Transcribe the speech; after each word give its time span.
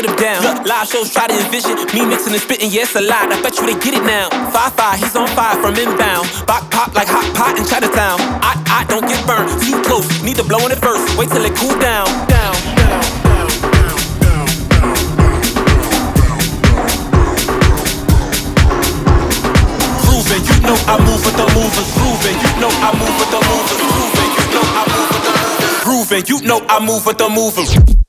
Kitchen, 0.00 0.16
them 0.16 0.42
down. 0.42 0.42
Look, 0.42 0.66
live 0.66 0.88
shows 0.88 1.12
try 1.12 1.26
to 1.26 1.34
envision 1.34 1.76
me 1.94 2.06
mixing 2.06 2.32
and 2.32 2.42
spitting. 2.42 2.70
Yeah, 2.70 2.82
it's 2.82 2.94
a 2.94 3.00
lot. 3.00 3.32
I 3.32 3.40
bet 3.42 3.58
you 3.58 3.66
they 3.66 3.78
get 3.78 3.94
it 3.94 4.04
now. 4.04 4.28
Five 4.50 4.72
five, 4.74 4.98
he's 4.98 5.14
on 5.16 5.28
fire 5.28 5.56
from 5.60 5.74
inbound. 5.76 6.28
Bop 6.46 6.70
pop 6.70 6.94
like 6.94 7.08
hot 7.08 7.26
pot 7.34 7.58
in 7.58 7.64
Chinatown. 7.64 8.20
I 8.42 8.56
I 8.68 8.84
don't 8.88 9.06
get 9.06 9.20
burned. 9.26 9.50
Too 9.60 9.80
close. 9.82 10.06
Need 10.22 10.36
to 10.36 10.44
blow 10.44 10.58
on 10.64 10.72
it 10.72 10.78
first. 10.78 11.16
Wait 11.18 11.28
till 11.28 11.44
it 11.44 11.54
cool 11.56 11.76
down. 11.80 12.06
Down. 12.28 12.54
down. 12.76 13.00
you 20.40 20.60
know 20.62 20.78
I 20.86 20.96
move 21.02 21.20
with 21.24 21.36
the 21.36 21.46
movers. 21.52 21.88
Grooving, 21.98 22.38
you 22.38 22.52
know 22.62 22.70
I 22.70 22.90
move 22.96 23.14
with 23.18 23.30
the 23.34 23.40
movers. 23.50 23.80
Grooving, 23.90 24.30
you 24.38 24.46
know 24.54 24.64
I 24.78 24.82
move 24.88 25.08
with 25.10 25.24
the 25.26 25.32
movers. 25.42 25.84
Grooving, 25.84 26.24
you 26.28 26.38
know 26.46 26.60
I 26.68 26.78
move 26.80 27.04
with 27.04 27.18
the 27.18 27.28
movers. 27.28 27.99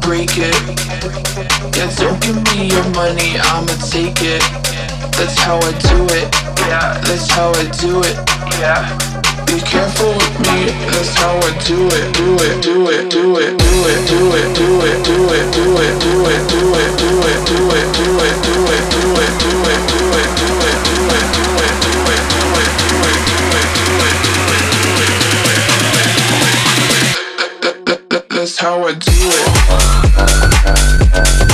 break 0.00 0.30
it. 0.36 0.54
Yeah, 1.76 1.90
don't 1.96 2.20
give 2.22 2.36
me 2.52 2.68
your 2.68 2.84
money, 2.94 3.38
I'ma 3.38 3.74
take 3.90 4.20
it. 4.22 4.42
That's 5.16 5.38
how 5.38 5.56
I 5.56 5.72
do 5.88 6.04
it. 6.14 6.28
Yeah, 6.68 7.00
that's 7.04 7.30
how 7.30 7.50
I 7.52 7.64
do 7.80 8.00
it. 8.02 8.16
Yeah. 8.60 8.84
Be 9.46 9.58
careful 9.66 10.12
with 10.14 10.38
me, 10.46 10.70
that's 10.94 11.14
how 11.14 11.34
I 11.34 11.50
do 11.66 11.88
it, 11.88 12.14
do 12.14 12.34
it, 12.38 12.62
do 12.62 12.88
it, 12.88 13.10
do 13.10 13.38
it, 13.38 13.50
do 13.50 13.88
it, 13.88 14.06
do 14.06 14.34
it, 14.36 14.54
do 14.54 14.80
it, 14.86 15.04
do 15.04 15.18
it, 15.26 15.52
do 15.52 15.56
it, 15.56 15.56
do 15.56 15.88
it, 15.90 16.48
do 16.48 16.50
it, 16.50 16.58
do 16.58 16.70
it, 16.70 16.96
do 17.00 17.14
it, 17.20 17.44
do 17.44 17.64
it, 17.70 17.94
do 17.94 18.18
it, 18.22 18.42
do 18.42 18.66
it, 18.70 19.40
do 19.40 19.46
it. 19.46 19.49
that's 28.40 28.56
how 28.56 28.84
I 28.84 28.94
do 28.94 29.12
it. 31.44 31.49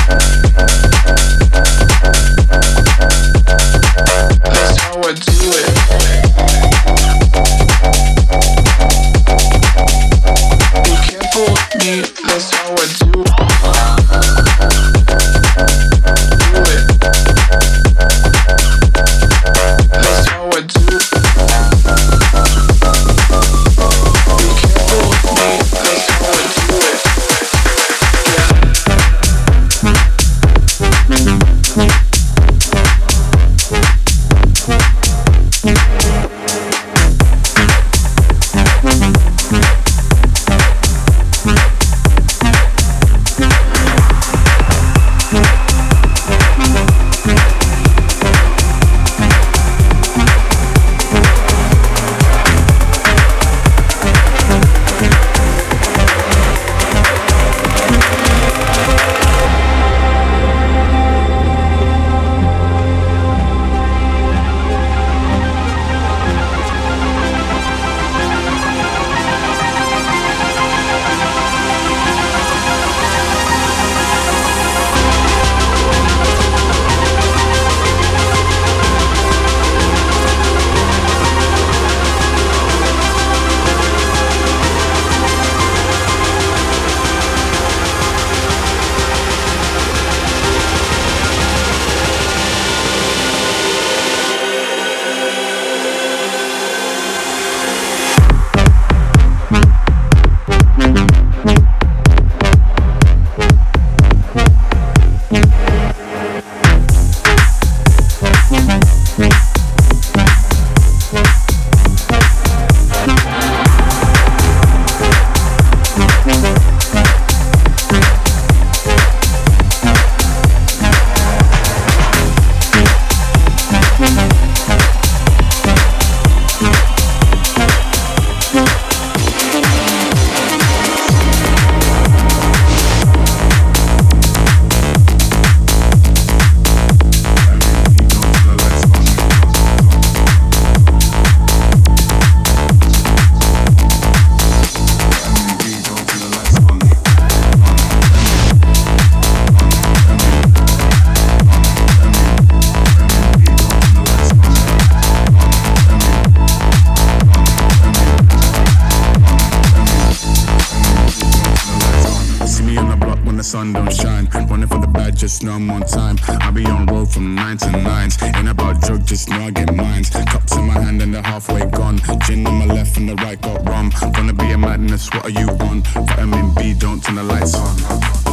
just 165.36 165.44
know 165.44 165.52
I'm 165.52 165.70
on 165.70 165.82
time. 165.82 166.16
I 166.26 166.50
be 166.50 166.64
on 166.64 166.86
road 166.86 167.12
from 167.12 167.34
nine 167.34 167.58
to 167.58 167.70
nines. 167.70 168.16
Ain't 168.22 168.48
about 168.48 168.80
drug, 168.80 169.04
just 169.04 169.28
know 169.28 169.36
I 169.36 169.50
get 169.50 169.74
mines. 169.74 170.08
Cups 170.08 170.56
in 170.56 170.66
my 170.66 170.72
hand 170.72 171.02
and 171.02 171.12
they're 171.12 171.22
halfway 171.22 171.66
gone. 171.66 171.98
Gin 172.26 172.46
on 172.46 172.54
my 172.54 172.64
left 172.64 172.96
and 172.96 173.06
the 173.06 173.16
right 173.16 173.38
got 173.42 173.68
rum. 173.68 173.92
Gonna 174.14 174.32
be 174.32 174.50
a 174.52 174.56
madness, 174.56 175.10
what 175.12 175.26
are 175.26 175.30
you 175.30 175.48
on? 175.68 175.82
Vitamin 175.82 176.54
B, 176.54 176.72
don't 176.72 177.04
turn 177.04 177.16
the 177.16 177.22
lights 177.22 177.54
on. 177.54 178.25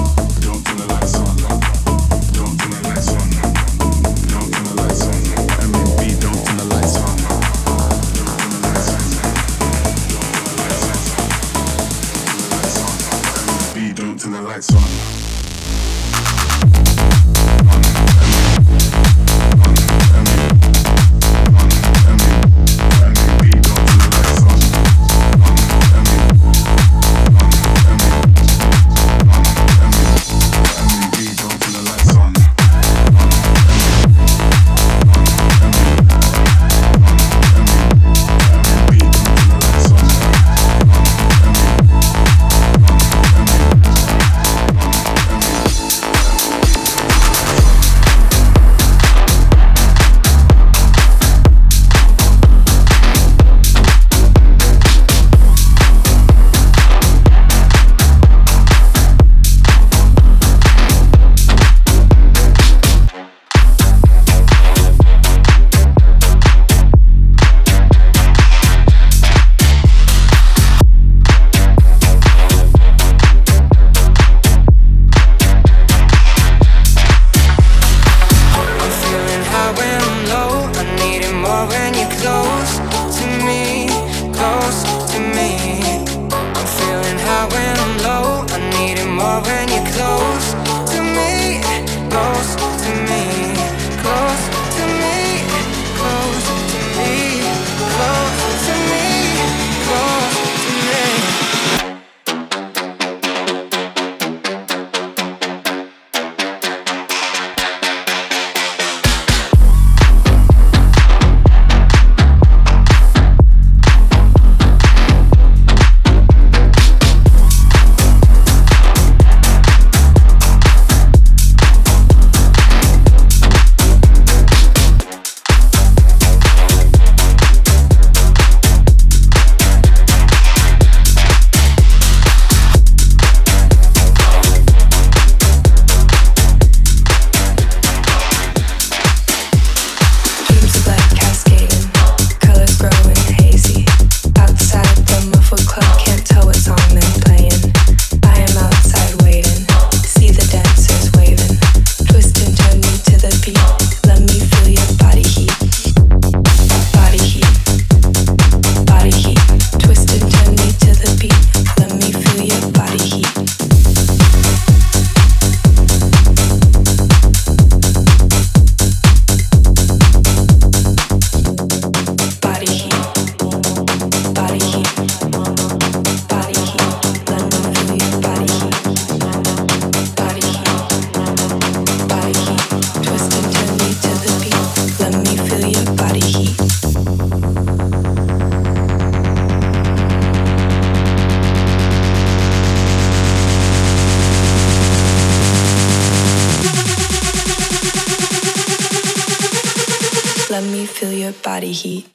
heat. 201.82 202.13